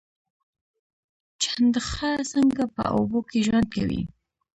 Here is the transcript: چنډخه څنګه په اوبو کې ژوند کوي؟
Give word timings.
چنډخه 1.41 2.11
څنګه 2.31 2.63
په 2.75 2.81
اوبو 2.95 3.19
کې 3.29 3.39
ژوند 3.47 3.67
کوي؟ 3.73 4.01